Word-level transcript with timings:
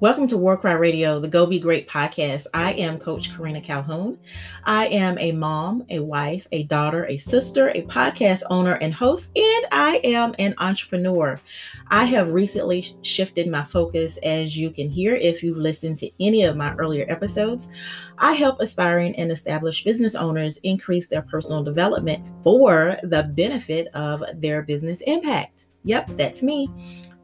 Welcome 0.00 0.28
to 0.28 0.38
War 0.38 0.56
Cry 0.56 0.72
Radio, 0.72 1.20
the 1.20 1.28
Go 1.28 1.44
Be 1.44 1.58
Great 1.58 1.86
podcast. 1.86 2.46
I 2.54 2.72
am 2.72 2.98
Coach 2.98 3.36
Karina 3.36 3.60
Calhoun. 3.60 4.18
I 4.64 4.86
am 4.86 5.18
a 5.18 5.30
mom, 5.32 5.84
a 5.90 5.98
wife, 5.98 6.46
a 6.52 6.62
daughter, 6.62 7.04
a 7.04 7.18
sister, 7.18 7.68
a 7.74 7.82
podcast 7.82 8.44
owner 8.48 8.76
and 8.76 8.94
host, 8.94 9.30
and 9.36 9.66
I 9.70 10.00
am 10.02 10.34
an 10.38 10.54
entrepreneur. 10.56 11.38
I 11.88 12.06
have 12.06 12.30
recently 12.30 12.96
shifted 13.02 13.48
my 13.48 13.62
focus, 13.62 14.18
as 14.22 14.56
you 14.56 14.70
can 14.70 14.88
hear 14.88 15.16
if 15.16 15.42
you've 15.42 15.58
listened 15.58 15.98
to 15.98 16.10
any 16.18 16.44
of 16.44 16.56
my 16.56 16.74
earlier 16.76 17.04
episodes. 17.10 17.70
I 18.16 18.32
help 18.32 18.58
aspiring 18.60 19.14
and 19.16 19.30
established 19.30 19.84
business 19.84 20.14
owners 20.14 20.56
increase 20.62 21.08
their 21.08 21.22
personal 21.22 21.62
development 21.62 22.26
for 22.42 22.96
the 23.02 23.24
benefit 23.34 23.88
of 23.88 24.24
their 24.36 24.62
business 24.62 25.02
impact. 25.02 25.66
Yep, 25.84 26.12
that's 26.16 26.42
me. 26.42 26.70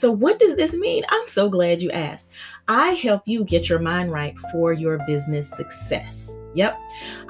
So, 0.00 0.10
what 0.10 0.38
does 0.38 0.56
this 0.56 0.72
mean? 0.72 1.04
I'm 1.10 1.28
so 1.28 1.50
glad 1.50 1.82
you 1.82 1.90
asked. 1.90 2.30
I 2.70 2.92
help 2.92 3.26
you 3.26 3.42
get 3.42 3.68
your 3.68 3.80
mind 3.80 4.12
right 4.12 4.32
for 4.52 4.72
your 4.72 4.98
business 5.04 5.50
success. 5.50 6.30
Yep, 6.54 6.78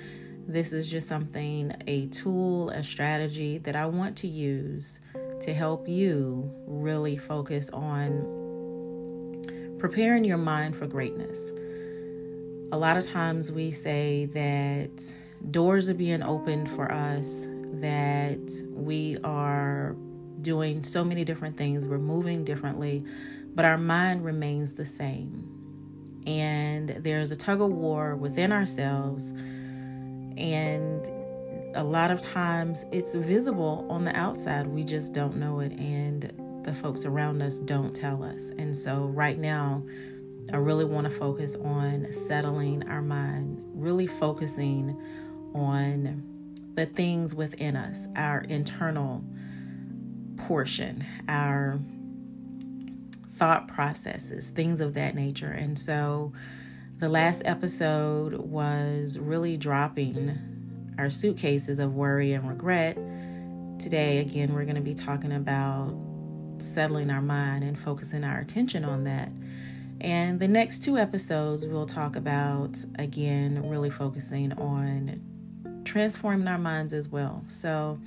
This 0.48 0.72
is 0.72 0.90
just 0.90 1.06
something, 1.08 1.72
a 1.86 2.06
tool, 2.06 2.70
a 2.70 2.82
strategy 2.82 3.58
that 3.58 3.76
I 3.76 3.86
want 3.86 4.16
to 4.16 4.26
use 4.26 4.98
to 5.42 5.54
help 5.54 5.86
you 5.86 6.52
really 6.66 7.16
focus 7.16 7.70
on 7.70 9.44
preparing 9.78 10.24
your 10.24 10.38
mind 10.38 10.74
for 10.74 10.88
greatness. 10.88 11.52
A 12.72 12.76
lot 12.76 12.96
of 12.96 13.06
times 13.06 13.52
we 13.52 13.70
say 13.70 14.24
that 14.34 15.16
doors 15.50 15.88
are 15.88 15.94
being 15.94 16.22
opened 16.22 16.70
for 16.70 16.90
us, 16.90 17.46
that 17.80 18.50
we 18.70 19.18
are 19.24 19.96
doing 20.42 20.82
so 20.84 21.04
many 21.04 21.24
different 21.24 21.56
things, 21.56 21.86
we're 21.86 21.98
moving 21.98 22.44
differently, 22.44 23.04
but 23.54 23.64
our 23.64 23.78
mind 23.78 24.24
remains 24.24 24.74
the 24.74 24.86
same. 24.86 25.52
And 26.26 26.88
there's 26.88 27.30
a 27.30 27.36
tug 27.36 27.60
of 27.60 27.70
war 27.70 28.16
within 28.16 28.52
ourselves, 28.52 29.30
and 30.36 31.08
a 31.74 31.84
lot 31.84 32.10
of 32.10 32.20
times 32.20 32.84
it's 32.90 33.14
visible 33.14 33.86
on 33.88 34.04
the 34.04 34.16
outside. 34.16 34.66
We 34.66 34.82
just 34.82 35.12
don't 35.14 35.36
know 35.36 35.60
it, 35.60 35.72
and 35.78 36.32
the 36.64 36.74
folks 36.74 37.04
around 37.04 37.42
us 37.42 37.58
don't 37.60 37.94
tell 37.94 38.24
us. 38.24 38.50
And 38.58 38.76
so, 38.76 39.04
right 39.06 39.38
now, 39.38 39.84
I 40.52 40.56
really 40.56 40.84
want 40.84 41.06
to 41.06 41.10
focus 41.10 41.56
on 41.56 42.10
settling 42.12 42.88
our 42.88 43.02
mind, 43.02 43.62
really 43.74 44.06
focusing 44.06 44.96
on 45.56 46.22
the 46.74 46.86
things 46.86 47.34
within 47.34 47.74
us, 47.74 48.06
our 48.16 48.42
internal 48.42 49.24
portion, 50.36 51.04
our 51.28 51.80
thought 53.36 53.66
processes, 53.68 54.50
things 54.50 54.80
of 54.80 54.94
that 54.94 55.14
nature. 55.14 55.50
And 55.50 55.78
so 55.78 56.32
the 56.98 57.08
last 57.08 57.42
episode 57.44 58.34
was 58.34 59.18
really 59.18 59.56
dropping 59.56 60.38
our 60.98 61.10
suitcases 61.10 61.78
of 61.78 61.94
worry 61.94 62.32
and 62.32 62.48
regret. 62.48 62.96
Today, 63.78 64.18
again, 64.18 64.54
we're 64.54 64.64
going 64.64 64.76
to 64.76 64.82
be 64.82 64.94
talking 64.94 65.32
about 65.32 65.94
settling 66.58 67.10
our 67.10 67.20
mind 67.20 67.64
and 67.64 67.78
focusing 67.78 68.24
our 68.24 68.38
attention 68.38 68.84
on 68.84 69.04
that. 69.04 69.30
And 70.00 70.40
the 70.40 70.48
next 70.48 70.82
two 70.82 70.96
episodes, 70.98 71.66
we'll 71.66 71.86
talk 71.86 72.16
about, 72.16 72.82
again, 72.98 73.68
really 73.68 73.90
focusing 73.90 74.52
on 74.54 75.20
transforming 75.86 76.48
our 76.48 76.58
minds 76.58 76.92
as 76.92 77.08
well. 77.08 77.42
So 77.48 77.98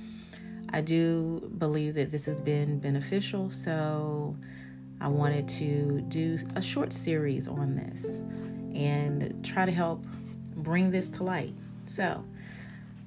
I 0.72 0.80
do 0.80 1.50
believe 1.58 1.94
that 1.94 2.10
this 2.10 2.26
has 2.26 2.40
been 2.40 2.78
beneficial. 2.78 3.50
So 3.50 4.36
I 5.00 5.08
wanted 5.08 5.48
to 5.48 6.02
do 6.02 6.36
a 6.54 6.62
short 6.62 6.92
series 6.92 7.48
on 7.48 7.74
this 7.74 8.20
and 8.74 9.44
try 9.44 9.66
to 9.66 9.72
help 9.72 10.04
bring 10.56 10.90
this 10.90 11.10
to 11.10 11.24
light. 11.24 11.54
So 11.86 12.24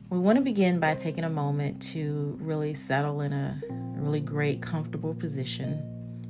we 0.10 0.20
want 0.20 0.38
to 0.38 0.44
begin 0.44 0.80
by 0.80 0.96
taking 0.96 1.24
a 1.24 1.30
moment 1.30 1.82
to 1.94 2.38
really 2.42 2.74
settle 2.74 3.22
in 3.22 3.32
a 3.32 3.62
really 3.98 4.20
great, 4.20 4.62
comfortable 4.62 5.14
position. 5.14 5.82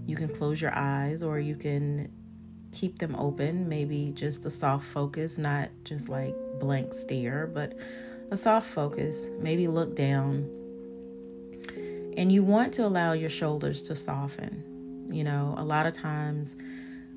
You 0.06 0.16
can 0.16 0.28
close 0.28 0.62
your 0.62 0.76
eyes 0.76 1.24
or 1.24 1.40
you 1.40 1.56
can 1.56 2.12
keep 2.72 3.00
them 3.00 3.16
open, 3.16 3.70
maybe 3.70 4.12
just 4.14 4.46
a 4.46 4.52
soft 4.52 4.86
focus, 4.86 5.38
not 5.38 5.70
just 5.84 6.10
like 6.10 6.36
blank 6.60 6.94
stare, 6.94 7.48
but 7.48 7.74
a 8.34 8.38
soft 8.38 8.66
focus, 8.66 9.30
maybe 9.40 9.68
look 9.68 9.96
down. 9.96 10.50
And 12.18 12.32
you 12.32 12.44
want 12.44 12.74
to 12.74 12.86
allow 12.86 13.14
your 13.14 13.30
shoulders 13.30 13.84
to 13.84 13.96
soften. 13.96 15.08
You 15.12 15.24
know, 15.24 15.54
a 15.58 15.64
lot 15.64 15.86
of 15.86 15.94
times 15.94 16.56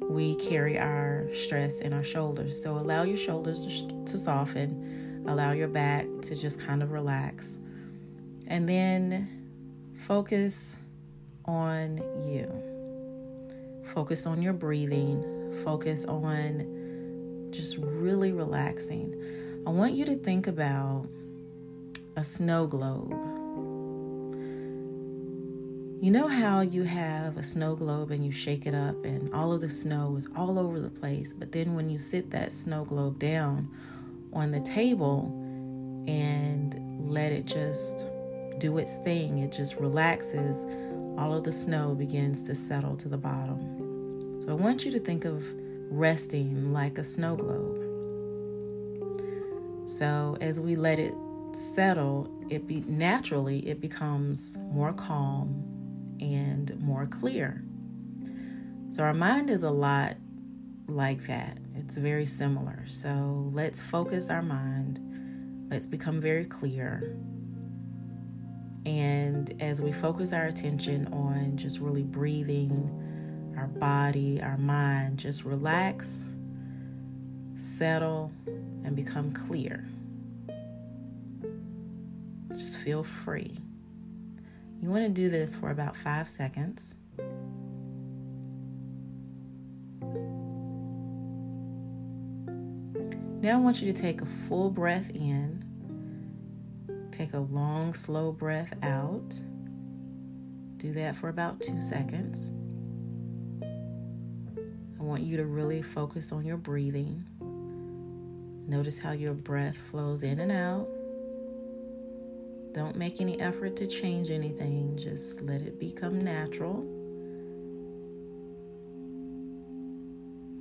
we 0.02 0.34
carry 0.34 0.78
our 0.78 1.26
stress 1.32 1.80
in 1.80 1.94
our 1.94 2.04
shoulders. 2.04 2.62
So 2.62 2.76
allow 2.76 3.02
your 3.04 3.16
shoulders 3.16 3.82
to 4.04 4.18
soften, 4.18 5.24
allow 5.26 5.52
your 5.52 5.68
back 5.68 6.06
to 6.22 6.36
just 6.36 6.60
kind 6.60 6.82
of 6.82 6.92
relax. 6.92 7.60
And 8.48 8.68
then 8.68 9.94
focus 9.96 10.78
on 11.46 11.96
you. 12.26 12.46
Focus 13.86 14.26
on 14.26 14.42
your 14.42 14.52
breathing. 14.52 15.24
Focus 15.64 16.04
on 16.04 17.48
just 17.52 17.78
really 17.78 18.32
relaxing. 18.32 19.14
I 19.66 19.70
want 19.70 19.94
you 19.94 20.04
to 20.04 20.14
think 20.14 20.46
about 20.46 21.08
a 22.14 22.22
snow 22.22 22.68
globe. 22.68 23.10
You 26.00 26.12
know 26.12 26.28
how 26.28 26.60
you 26.60 26.84
have 26.84 27.36
a 27.36 27.42
snow 27.42 27.74
globe 27.74 28.12
and 28.12 28.24
you 28.24 28.30
shake 28.30 28.66
it 28.66 28.76
up, 28.76 29.04
and 29.04 29.34
all 29.34 29.52
of 29.52 29.60
the 29.60 29.68
snow 29.68 30.14
is 30.14 30.28
all 30.36 30.60
over 30.60 30.78
the 30.78 30.88
place, 30.88 31.34
but 31.34 31.50
then 31.50 31.74
when 31.74 31.90
you 31.90 31.98
sit 31.98 32.30
that 32.30 32.52
snow 32.52 32.84
globe 32.84 33.18
down 33.18 33.68
on 34.32 34.52
the 34.52 34.60
table 34.60 35.32
and 36.06 36.80
let 37.10 37.32
it 37.32 37.46
just 37.46 38.08
do 38.58 38.78
its 38.78 38.98
thing, 38.98 39.38
it 39.38 39.50
just 39.50 39.74
relaxes, 39.80 40.64
all 41.18 41.34
of 41.34 41.42
the 41.42 41.50
snow 41.50 41.92
begins 41.92 42.40
to 42.42 42.54
settle 42.54 42.96
to 42.98 43.08
the 43.08 43.18
bottom. 43.18 44.42
So 44.42 44.50
I 44.50 44.54
want 44.54 44.84
you 44.84 44.92
to 44.92 45.00
think 45.00 45.24
of 45.24 45.44
resting 45.90 46.72
like 46.72 46.98
a 46.98 47.04
snow 47.04 47.34
globe. 47.34 47.85
So 49.86 50.36
as 50.40 50.58
we 50.60 50.76
let 50.76 50.98
it 50.98 51.14
settle, 51.52 52.28
it 52.50 52.66
be 52.66 52.80
naturally 52.86 53.66
it 53.66 53.80
becomes 53.80 54.58
more 54.72 54.92
calm 54.92 55.64
and 56.20 56.78
more 56.80 57.06
clear. 57.06 57.62
So 58.90 59.02
our 59.02 59.14
mind 59.14 59.50
is 59.50 59.62
a 59.62 59.70
lot 59.70 60.16
like 60.88 61.26
that. 61.26 61.58
It's 61.76 61.96
very 61.96 62.26
similar. 62.26 62.84
So 62.86 63.50
let's 63.52 63.80
focus 63.80 64.30
our 64.30 64.42
mind. 64.42 65.00
Let's 65.70 65.86
become 65.86 66.20
very 66.20 66.44
clear. 66.44 67.16
And 68.84 69.52
as 69.60 69.82
we 69.82 69.92
focus 69.92 70.32
our 70.32 70.46
attention 70.46 71.12
on 71.12 71.56
just 71.56 71.80
really 71.80 72.04
breathing, 72.04 73.54
our 73.56 73.66
body, 73.66 74.40
our 74.40 74.56
mind, 74.58 75.18
just 75.18 75.44
relax, 75.44 76.28
settle, 77.56 78.30
and 78.86 78.94
become 78.94 79.32
clear. 79.32 79.84
Just 82.56 82.78
feel 82.78 83.02
free. 83.02 83.58
You 84.80 84.88
want 84.88 85.02
to 85.02 85.10
do 85.10 85.28
this 85.28 85.54
for 85.56 85.70
about 85.70 85.96
five 85.96 86.28
seconds. 86.28 86.94
Now 93.42 93.58
I 93.58 93.60
want 93.60 93.82
you 93.82 93.92
to 93.92 94.02
take 94.02 94.22
a 94.22 94.26
full 94.26 94.70
breath 94.70 95.10
in, 95.10 95.64
take 97.10 97.34
a 97.34 97.40
long, 97.40 97.92
slow 97.92 98.32
breath 98.32 98.72
out. 98.82 99.40
Do 100.76 100.92
that 100.92 101.16
for 101.16 101.28
about 101.28 101.60
two 101.60 101.80
seconds. 101.80 102.52
I 103.62 105.04
want 105.04 105.22
you 105.22 105.36
to 105.36 105.44
really 105.44 105.82
focus 105.82 106.32
on 106.32 106.44
your 106.44 106.56
breathing. 106.56 107.24
Notice 108.68 108.98
how 108.98 109.12
your 109.12 109.34
breath 109.34 109.76
flows 109.76 110.24
in 110.24 110.40
and 110.40 110.50
out. 110.50 110.88
Don't 112.72 112.96
make 112.96 113.20
any 113.20 113.40
effort 113.40 113.76
to 113.76 113.86
change 113.86 114.30
anything, 114.30 114.98
just 114.98 115.40
let 115.40 115.62
it 115.62 115.78
become 115.78 116.22
natural. 116.22 116.84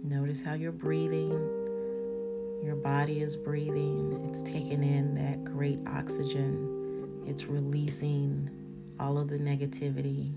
Notice 0.04 0.44
how 0.44 0.54
you're 0.54 0.72
breathing. 0.72 1.32
Your 2.64 2.76
body 2.76 3.22
is 3.22 3.36
breathing, 3.36 4.24
it's 4.30 4.44
taking 4.44 4.84
in 4.84 5.16
that 5.16 5.44
great 5.44 5.80
oxygen, 5.88 7.24
it's 7.26 7.46
releasing 7.46 8.50
all 9.00 9.18
of 9.18 9.30
the 9.30 9.40
negativity. 9.40 10.32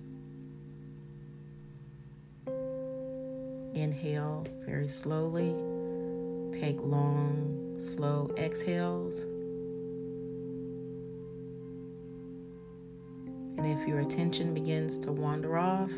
Inhale 3.75 4.47
very 4.67 4.89
slowly. 4.89 5.55
Take 6.53 6.81
long, 6.81 7.75
slow 7.79 8.31
exhales. 8.37 9.25
And 13.57 13.67
if 13.67 13.87
your 13.87 14.01
attention 14.01 14.55
begins 14.55 14.99
to 14.99 15.13
wander 15.13 15.59
off, 15.59 15.91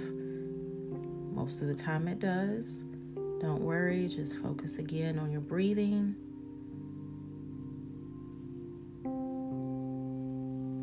most 1.32 1.62
of 1.62 1.68
the 1.68 1.74
time 1.74 2.08
it 2.08 2.18
does, 2.18 2.84
don't 3.38 3.60
worry, 3.60 4.08
just 4.08 4.36
focus 4.36 4.78
again 4.78 5.18
on 5.18 5.30
your 5.30 5.40
breathing. 5.40 6.14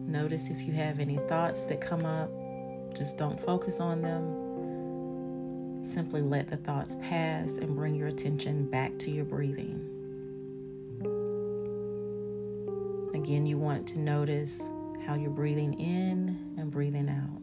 Notice 0.07 0.49
if 0.49 0.61
you 0.61 0.71
have 0.73 0.99
any 0.99 1.17
thoughts 1.27 1.63
that 1.65 1.81
come 1.81 2.05
up, 2.05 2.31
just 2.95 3.17
don't 3.17 3.39
focus 3.43 3.79
on 3.79 4.01
them. 4.01 4.46
Simply 5.81 6.21
let 6.21 6.50
the 6.50 6.57
thoughts 6.57 6.95
pass 7.01 7.57
and 7.57 7.75
bring 7.75 7.95
your 7.95 8.07
attention 8.07 8.69
back 8.69 8.97
to 9.00 9.12
your 9.12 9.25
breathing. 9.25 9.83
Again, 13.13 13.45
you 13.45 13.57
want 13.57 13.88
to 13.88 14.00
notice 14.00 14.69
how 15.06 15.15
you're 15.15 15.29
breathing 15.29 15.74
in 15.79 16.56
and 16.57 16.69
breathing 16.69 17.09
out. 17.09 17.41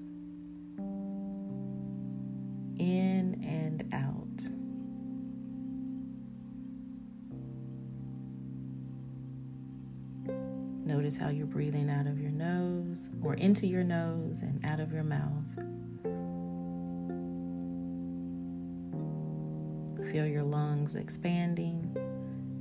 In 2.79 3.43
and 3.45 3.85
out. 3.93 4.25
Notice 10.87 11.17
how 11.17 11.31
you're 11.31 11.47
breathing 11.47 11.89
out 11.89 12.07
of 12.07 12.21
your 12.21 12.31
nose 12.31 13.09
or 13.23 13.35
into 13.35 13.67
your 13.67 13.85
nose 13.85 14.43
and 14.43 14.65
out 14.67 14.81
of 14.81 14.93
your 14.93 15.03
mouth. 15.03 15.45
Feel 20.13 20.27
your 20.27 20.43
lungs 20.43 20.97
expanding 20.97 21.91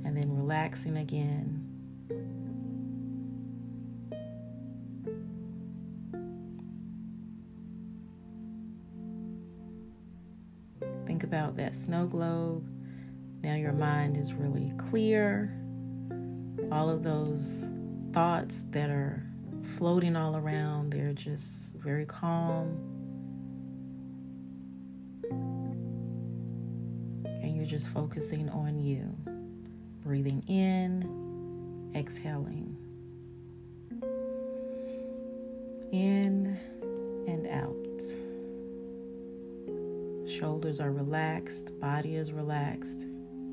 and 0.04 0.16
then 0.16 0.34
relaxing 0.34 0.96
again. 0.96 1.60
Think 11.06 11.22
about 11.22 11.56
that 11.56 11.74
snow 11.74 12.06
globe. 12.06 12.66
Now 13.42 13.54
your 13.54 13.72
mind 13.72 14.16
is 14.16 14.32
really 14.32 14.72
clear. 14.78 15.54
All 16.72 16.88
of 16.88 17.02
those 17.02 17.70
thoughts 18.12 18.62
that 18.70 18.90
are 18.90 19.22
floating 19.76 20.16
all 20.16 20.36
around, 20.36 20.90
they're 20.90 21.12
just 21.12 21.74
very 21.76 22.06
calm 22.06 22.93
you're 27.46 27.64
just 27.64 27.88
focusing 27.90 28.48
on 28.50 28.78
you. 28.78 29.14
Breathing 30.02 30.42
in, 30.48 31.92
exhaling. 31.94 32.76
In 35.92 36.56
and 37.26 37.46
out. 37.48 37.74
Shoulders 40.28 40.80
are 40.80 40.90
relaxed, 40.90 41.78
body 41.80 42.16
is 42.16 42.32
relaxed. 42.32 43.06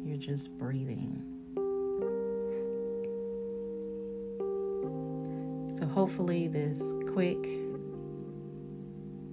You're 0.03 0.17
just 0.17 0.57
breathing. 0.57 1.21
So, 5.71 5.85
hopefully, 5.85 6.47
this 6.47 6.94
quick 7.07 7.45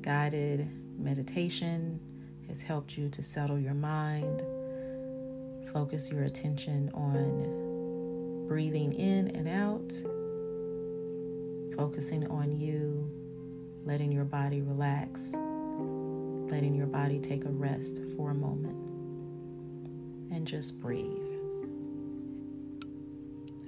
guided 0.03 0.71
meditation 0.99 2.01
has 2.49 2.63
helped 2.63 2.97
you 2.97 3.09
to 3.11 3.23
settle 3.23 3.59
your 3.59 3.75
mind 3.75 4.43
Focus 5.73 6.11
your 6.11 6.25
attention 6.25 6.91
on 6.95 8.47
breathing 8.49 8.95
in 8.95 9.29
and 9.29 9.47
out, 9.47 9.93
focusing 11.77 12.27
on 12.29 12.57
you, 12.57 13.09
letting 13.85 14.11
your 14.11 14.25
body 14.25 14.63
relax, 14.63 15.35
letting 16.51 16.75
your 16.75 16.87
body 16.87 17.21
take 17.21 17.45
a 17.45 17.51
rest 17.51 18.01
for 18.17 18.31
a 18.31 18.35
moment, 18.35 18.77
and 20.33 20.47
just 20.47 20.81
breathe. 20.81 21.05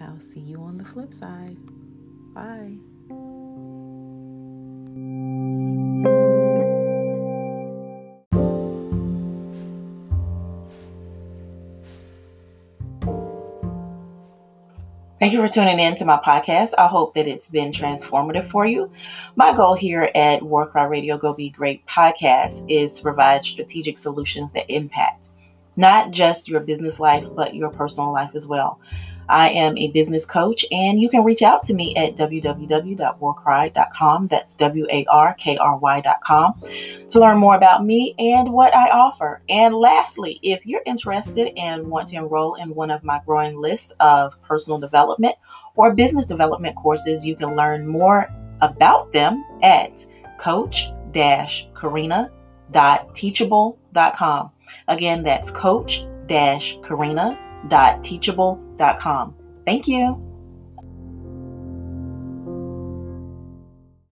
I'll 0.00 0.18
see 0.18 0.40
you 0.40 0.62
on 0.62 0.78
the 0.78 0.84
flip 0.84 1.12
side. 1.12 1.58
Bye. 2.32 2.78
Thank 15.20 15.34
you 15.34 15.42
for 15.42 15.52
tuning 15.52 15.78
in 15.78 15.96
to 15.96 16.06
my 16.06 16.16
podcast. 16.16 16.70
I 16.78 16.86
hope 16.86 17.12
that 17.12 17.28
it's 17.28 17.50
been 17.50 17.72
transformative 17.72 18.50
for 18.50 18.64
you. 18.64 18.90
My 19.36 19.54
goal 19.54 19.74
here 19.74 20.10
at 20.14 20.42
Warcry 20.42 20.86
Radio 20.88 21.18
Go 21.18 21.34
Be 21.34 21.50
Great 21.50 21.86
podcast 21.86 22.64
is 22.70 22.94
to 22.94 23.02
provide 23.02 23.44
strategic 23.44 23.98
solutions 23.98 24.50
that 24.54 24.72
impact 24.72 25.28
not 25.80 26.10
just 26.10 26.48
your 26.48 26.60
business 26.60 27.00
life, 27.00 27.24
but 27.34 27.54
your 27.54 27.70
personal 27.70 28.12
life 28.12 28.32
as 28.34 28.46
well. 28.46 28.78
I 29.30 29.48
am 29.50 29.78
a 29.78 29.90
business 29.92 30.26
coach, 30.26 30.66
and 30.72 31.00
you 31.00 31.08
can 31.08 31.22
reach 31.22 31.42
out 31.42 31.62
to 31.66 31.72
me 31.72 31.94
at 31.94 32.16
www.warkry.com. 32.16 34.26
That's 34.26 34.56
W 34.56 34.88
A 34.90 35.06
R 35.06 35.34
K 35.34 35.56
R 35.56 35.78
Y.com 35.78 36.54
to 37.08 37.20
learn 37.20 37.38
more 37.38 37.54
about 37.54 37.84
me 37.84 38.16
and 38.18 38.52
what 38.52 38.74
I 38.74 38.90
offer. 38.90 39.40
And 39.48 39.72
lastly, 39.74 40.40
if 40.42 40.66
you're 40.66 40.82
interested 40.84 41.56
and 41.56 41.86
want 41.86 42.08
to 42.08 42.16
enroll 42.16 42.56
in 42.56 42.74
one 42.74 42.90
of 42.90 43.04
my 43.04 43.20
growing 43.24 43.56
list 43.56 43.92
of 44.00 44.34
personal 44.42 44.80
development 44.80 45.36
or 45.76 45.94
business 45.94 46.26
development 46.26 46.74
courses, 46.74 47.24
you 47.24 47.36
can 47.36 47.54
learn 47.54 47.86
more 47.86 48.28
about 48.60 49.12
them 49.12 49.44
at 49.62 50.04
coach 50.40 50.86
karina.teachable.com. 52.72 54.50
Again, 54.88 55.22
that's 55.22 55.50
coach 55.50 56.06
karina.teachable.com. 56.82 59.34
Thank 59.66 59.88
you. 59.88 60.29